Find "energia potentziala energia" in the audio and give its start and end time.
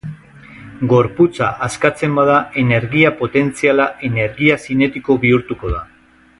2.63-4.61